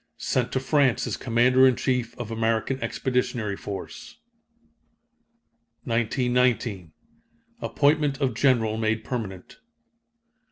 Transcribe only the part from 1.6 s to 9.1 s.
in chief of American Expeditionary Force. 1919. Appointment of general made